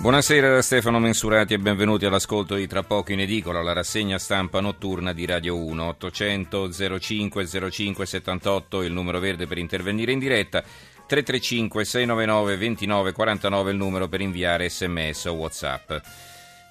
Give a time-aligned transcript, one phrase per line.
[0.00, 4.60] Buonasera da Stefano Mensurati e benvenuti all'ascolto di Tra poco in edicola, la rassegna stampa
[4.60, 5.84] notturna di Radio 1.
[5.84, 10.62] 800 05 05 78 il numero verde per intervenire in diretta.
[10.62, 15.90] 335 699 29 49 il numero per inviare sms o whatsapp.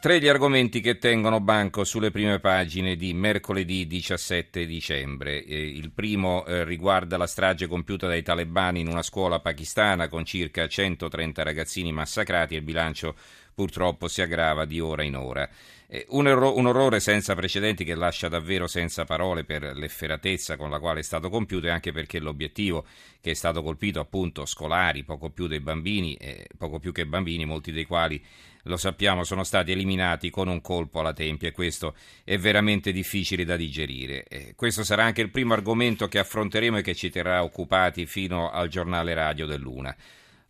[0.00, 5.44] Tre gli argomenti che tengono banco sulle prime pagine di mercoledì 17 dicembre.
[5.44, 10.24] Eh, il primo eh, riguarda la strage compiuta dai talebani in una scuola pakistana con
[10.24, 13.14] circa 130 ragazzini massacrati e il bilancio
[13.52, 15.46] purtroppo si aggrava di ora in ora.
[15.92, 20.70] Eh, un, erro- un, orrore senza precedenti che lascia davvero senza parole per l'efferatezza con
[20.70, 22.86] la quale è stato compiuto e anche perché l'obiettivo
[23.20, 27.44] che è stato colpito appunto scolari, poco più dei bambini, eh, poco più che bambini,
[27.44, 28.24] molti dei quali
[28.64, 33.44] lo sappiamo, sono stati eliminati con un colpo alla tempia e questo è veramente difficile
[33.44, 34.22] da digerire.
[34.28, 38.48] Eh, questo sarà anche il primo argomento che affronteremo e che ci terrà occupati fino
[38.48, 39.96] al giornale radio dell'Una.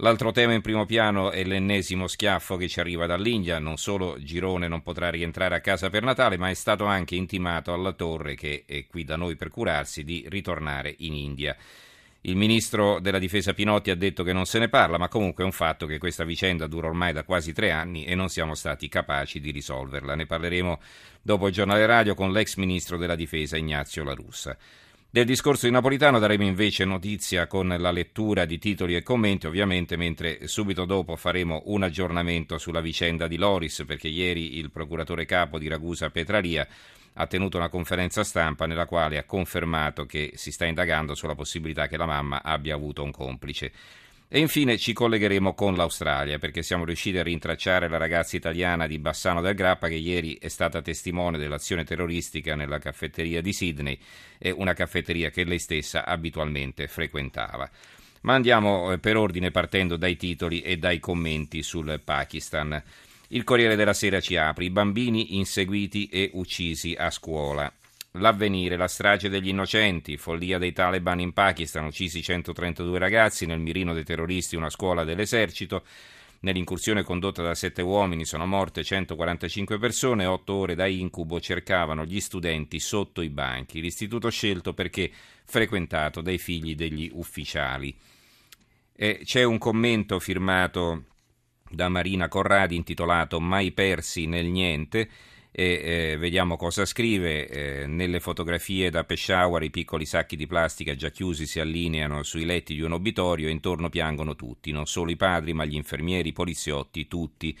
[0.00, 3.58] L'altro tema in primo piano è l'ennesimo schiaffo che ci arriva dall'India.
[3.58, 7.72] Non solo Girone non potrà rientrare a casa per Natale, ma è stato anche intimato
[7.72, 11.56] alla Torre, che è qui da noi per curarsi, di ritornare in India.
[12.20, 15.46] Il ministro della difesa Pinotti ha detto che non se ne parla, ma comunque è
[15.46, 18.88] un fatto che questa vicenda dura ormai da quasi tre anni e non siamo stati
[18.88, 20.14] capaci di risolverla.
[20.14, 20.80] Ne parleremo
[21.20, 24.56] dopo il giornale radio con l'ex ministro della difesa Ignazio La Russa.
[25.10, 29.96] Del discorso di Napolitano daremo invece notizia con la lettura di titoli e commenti, ovviamente,
[29.96, 35.58] mentre subito dopo faremo un aggiornamento sulla vicenda di Loris, perché ieri il procuratore capo
[35.58, 36.68] di Ragusa Petraria
[37.14, 41.86] ha tenuto una conferenza stampa nella quale ha confermato che si sta indagando sulla possibilità
[41.86, 43.72] che la mamma abbia avuto un complice.
[44.30, 48.98] E infine ci collegheremo con l'Australia perché siamo riusciti a rintracciare la ragazza italiana di
[48.98, 53.98] Bassano del Grappa che ieri è stata testimone dell'azione terroristica nella caffetteria di Sydney,
[54.56, 57.70] una caffetteria che lei stessa abitualmente frequentava.
[58.20, 62.82] Ma andiamo eh, per ordine partendo dai titoli e dai commenti sul Pakistan.
[63.28, 67.72] Il Corriere della Sera ci apre i bambini inseguiti e uccisi a scuola.
[68.18, 73.94] L'avvenire, la strage degli innocenti, follia dei talebani in Pakistan, uccisi 132 ragazzi, nel mirino
[73.94, 75.84] dei terroristi una scuola dell'esercito.
[76.40, 82.20] Nell'incursione condotta da sette uomini sono morte 145 persone, otto ore da incubo cercavano gli
[82.20, 83.80] studenti sotto i banchi.
[83.80, 85.10] L'istituto scelto perché
[85.44, 87.96] frequentato dai figli degli ufficiali.
[88.94, 91.04] E c'è un commento firmato
[91.70, 95.08] da Marina Corradi intitolato Mai persi nel niente
[95.50, 95.80] e
[96.12, 97.48] eh, vediamo cosa scrive.
[97.48, 102.44] Eh, nelle fotografie da Peshawar i piccoli sacchi di plastica già chiusi si allineano sui
[102.44, 106.28] letti di un obitorio e intorno piangono tutti, non solo i padri ma gli infermieri,
[106.30, 107.56] i poliziotti, tutti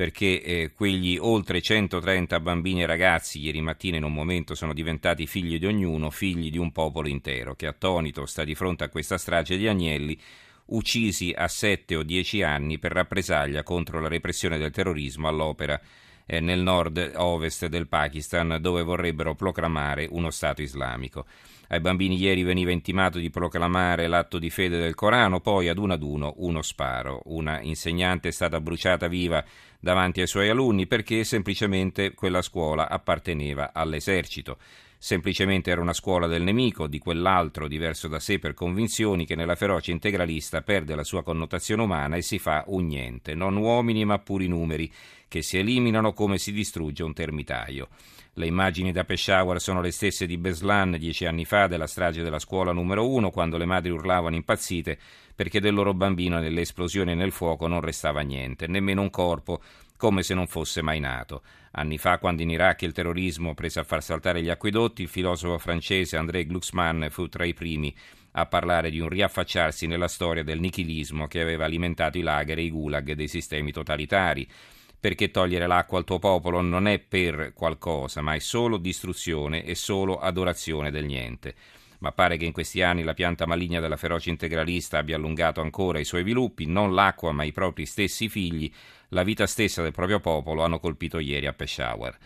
[0.00, 5.26] perché eh, quegli oltre 130 bambini e ragazzi ieri mattina in un momento sono diventati
[5.26, 9.18] figli di ognuno, figli di un popolo intero che attonito sta di fronte a questa
[9.18, 10.18] strage di agnelli
[10.70, 15.78] uccisi a 7 o 10 anni per rappresaglia contro la repressione del terrorismo all'opera
[16.32, 21.26] eh, nel nord-ovest del Pakistan dove vorrebbero proclamare uno Stato islamico.
[21.70, 25.92] Ai bambini ieri veniva intimato di proclamare l'atto di fede del Corano, poi ad uno
[25.92, 27.22] ad uno uno sparo.
[27.24, 29.44] Una insegnante è stata bruciata viva
[29.80, 34.58] davanti ai suoi alunni perché semplicemente quella scuola apparteneva all'esercito
[35.02, 39.54] semplicemente era una scuola del nemico, di quell'altro diverso da sé per convinzioni che nella
[39.54, 44.18] ferocia integralista perde la sua connotazione umana e si fa un niente, non uomini ma
[44.18, 44.92] puri numeri,
[45.26, 47.88] che si eliminano come si distrugge un termitaio.
[48.34, 52.38] Le immagini da Peshawar sono le stesse di Beslan dieci anni fa della strage della
[52.38, 54.98] scuola numero uno, quando le madri urlavano impazzite
[55.34, 59.62] perché del loro bambino nelle esplosioni e nel fuoco non restava niente, nemmeno un corpo,
[60.00, 61.42] come se non fosse mai nato.
[61.72, 65.58] Anni fa, quando in Iraq il terrorismo prese a far saltare gli acquedotti, il filosofo
[65.58, 67.94] francese André Glucksmann fu tra i primi
[68.32, 72.62] a parlare di un riaffacciarsi nella storia del nichilismo che aveva alimentato i lager e
[72.62, 74.48] i gulag dei sistemi totalitari
[74.98, 79.74] perché togliere l'acqua al tuo popolo non è per qualcosa, ma è solo distruzione e
[79.74, 81.54] solo adorazione del niente
[82.00, 85.98] ma pare che in questi anni la pianta maligna della feroce integralista abbia allungato ancora
[85.98, 88.70] i suoi viluppi, non l'acqua ma i propri stessi figli,
[89.08, 92.16] la vita stessa del proprio popolo hanno colpito ieri a Peshawar.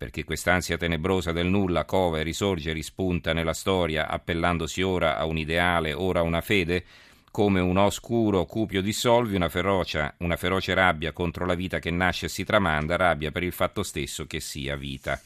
[0.00, 5.26] perché quest'ansia tenebrosa del nulla cova e risorge e rispunta nella storia, appellandosi ora a
[5.26, 6.84] un ideale, ora a una fede,
[7.30, 12.26] come un oscuro cupio dissolvi, una, ferocia, una feroce rabbia contro la vita che nasce
[12.26, 15.20] e si tramanda, rabbia per il fatto stesso che sia vita.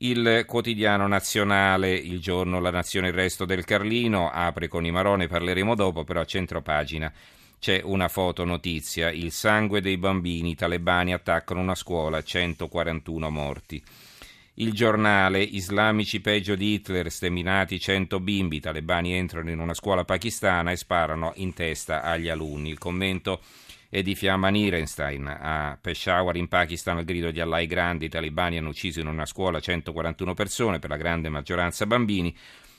[0.00, 5.26] Il quotidiano nazionale, il giorno La Nazione il Resto del Carlino, apre con i Marone,
[5.26, 7.10] parleremo dopo, però a centro pagina
[7.58, 13.82] c'è una foto notizia, il sangue dei bambini, i talebani attaccano una scuola, 141 morti.
[14.58, 20.04] Il giornale, islamici peggio di Hitler, sterminati 100 bimbi, i talebani entrano in una scuola
[20.04, 22.68] pakistana e sparano in testa agli alunni.
[22.68, 23.40] Il commento
[23.88, 25.26] è di Fiamma Nirenstein.
[25.26, 29.26] A Peshawar in Pakistan al grido di Allah grandi, i talebani hanno ucciso in una
[29.26, 32.36] scuola 141 persone, per la grande maggioranza bambini.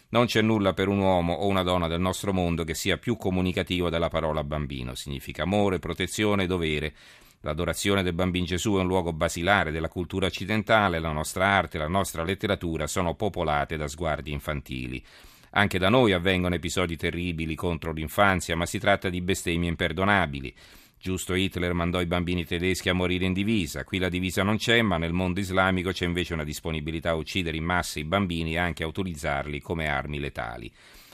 [0.09, 3.18] Non c'è nulla per un uomo o una donna del nostro mondo che sia più
[3.18, 4.95] comunicativo della parola bambino.
[4.95, 6.94] Significa amore, protezione e dovere.
[7.42, 11.88] L'adorazione del bambino Gesù è un luogo basilare della cultura occidentale, la nostra arte, la
[11.88, 15.04] nostra letteratura sono popolate da sguardi infantili.
[15.51, 20.54] Anche da noi avvengono episodi terribili contro l'infanzia, ma si tratta di bestemmie imperdonabili.
[21.00, 24.82] Giusto Hitler mandò i bambini tedeschi a morire in divisa, qui la divisa non c'è,
[24.82, 28.58] ma nel mondo islamico c'è invece una disponibilità a uccidere in massa i bambini e
[28.58, 30.72] anche a utilizzarli come armi letali.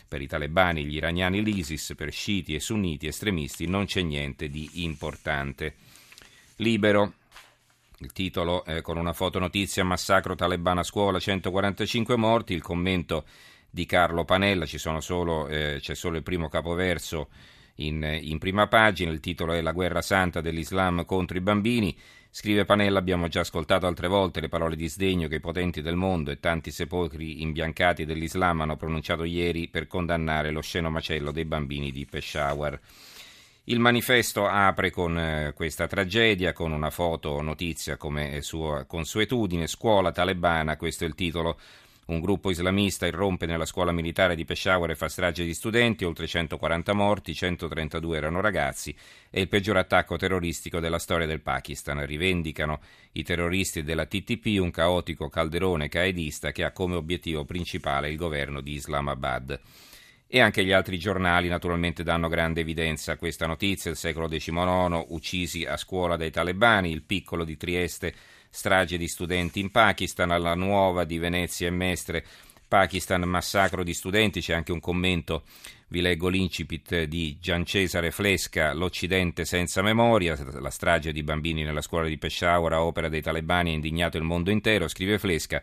[0.07, 4.69] Per i talebani, gli iraniani l'ISIS, per sciiti e sunniti estremisti non c'è niente di
[4.83, 5.75] importante.
[6.57, 7.13] Libero.
[7.99, 13.25] Il titolo eh, con una fotonotizia massacro talebano a scuola 145 morti, il commento
[13.69, 17.29] di Carlo Panella, solo, eh, c'è solo il primo capoverso
[17.75, 21.97] in, in, prima pagina, il titolo è La guerra santa dell'Islam contro i bambini.
[22.29, 25.95] Scrive Panella, abbiamo già ascoltato altre volte le parole di sdegno che i potenti del
[25.95, 31.45] mondo e tanti sepolcri imbiancati dell'Islam hanno pronunciato ieri per condannare lo sceno macello dei
[31.45, 32.79] bambini di Peshawar.
[33.65, 40.11] Il manifesto apre con eh, questa tragedia, con una foto notizia come sua consuetudine, scuola
[40.11, 41.57] talebana, questo è il titolo.
[42.05, 46.27] Un gruppo islamista irrompe nella scuola militare di Peshawar e fa strage di studenti, oltre
[46.27, 48.93] 140 morti, 132 erano ragazzi,
[49.29, 52.05] è il peggior attacco terroristico della storia del Pakistan.
[52.05, 52.81] Rivendicano
[53.13, 58.59] i terroristi della TTP un caotico calderone qaedista che ha come obiettivo principale il governo
[58.59, 59.59] di Islamabad
[60.35, 63.91] e anche gli altri giornali naturalmente danno grande evidenza a questa notizia.
[63.91, 68.15] Il secolo XIX, uccisi a scuola dai talebani, il piccolo di Trieste,
[68.49, 72.25] strage di studenti in Pakistan, alla nuova di Venezia e Mestre,
[72.67, 75.43] Pakistan, massacro di studenti, c'è anche un commento,
[75.89, 81.81] vi leggo l'incipit di Gian Cesare Flesca, l'Occidente senza memoria, la strage di bambini nella
[81.81, 85.61] scuola di Peshawar opera dei talebani ha indignato il mondo intero, scrive Flesca.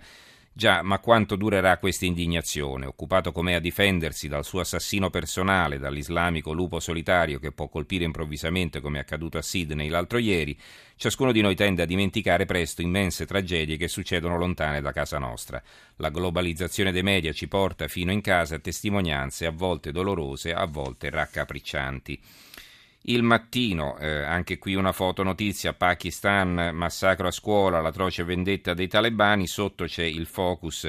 [0.60, 2.84] Già, ma quanto durerà questa indignazione?
[2.84, 8.82] Occupato com'è a difendersi dal suo assassino personale, dall'islamico lupo solitario che può colpire improvvisamente
[8.82, 10.54] come è accaduto a Sydney l'altro ieri,
[10.96, 15.62] ciascuno di noi tende a dimenticare presto immense tragedie che succedono lontane da casa nostra.
[15.96, 21.08] La globalizzazione dei media ci porta fino in casa testimonianze a volte dolorose, a volte
[21.08, 22.20] raccapriccianti.
[23.04, 29.46] Il mattino, eh, anche qui una fotonotizia, Pakistan, massacro a scuola, l'atroce vendetta dei talebani,
[29.46, 30.86] sotto c'è il focus,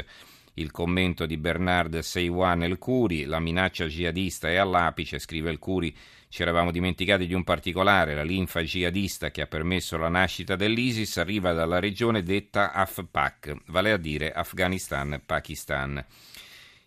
[0.55, 5.95] il commento di Bernard Seiwan El Curi, la minaccia jihadista è all'apice, scrive El Curi,
[6.27, 11.15] ci eravamo dimenticati di un particolare, la linfa jihadista che ha permesso la nascita dell'ISIS
[11.15, 16.05] arriva dalla regione detta AFPAC, vale a dire Afghanistan-Pakistan.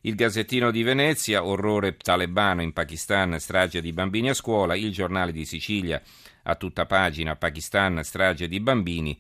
[0.07, 4.75] Il Gazzettino di Venezia, orrore talebano in Pakistan, strage di bambini a scuola.
[4.75, 5.99] Il giornale di Sicilia,
[6.43, 9.19] a tutta pagina, Pakistan, strage di bambini.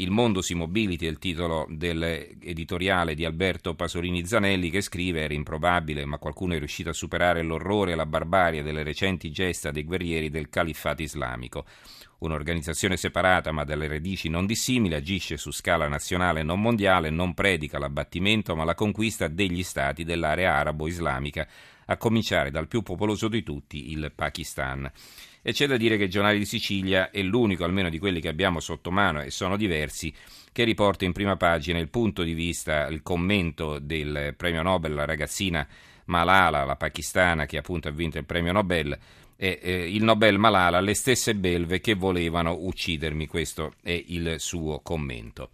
[0.00, 5.34] Il mondo si mobiliti è il titolo dell'editoriale di Alberto Pasolini Zanelli che scrive era
[5.34, 9.82] improbabile ma qualcuno è riuscito a superare l'orrore e la barbarie delle recenti gesta dei
[9.82, 11.64] guerrieri del califfato islamico.
[12.18, 17.34] Un'organizzazione separata ma dalle radici non dissimili agisce su scala nazionale e non mondiale, non
[17.34, 21.48] predica l'abbattimento ma la conquista degli stati dell'area arabo-islamica,
[21.86, 24.88] a cominciare dal più popoloso di tutti, il Pakistan.
[25.48, 28.28] E c'è da dire che il giornale di Sicilia è l'unico, almeno di quelli che
[28.28, 30.12] abbiamo sotto mano e sono diversi,
[30.52, 35.06] che riporta in prima pagina il punto di vista, il commento del premio Nobel, la
[35.06, 35.66] ragazzina
[36.04, 38.94] Malala, la pakistana che appunto ha vinto il premio Nobel,
[39.38, 44.80] e eh, il Nobel Malala, le stesse belve che volevano uccidermi, questo è il suo
[44.80, 45.46] commento.